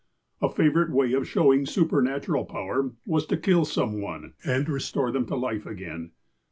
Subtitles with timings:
[0.41, 5.27] A favourite way of showing supernatural power, was to kill some one, and restore them
[5.27, 6.09] to life again.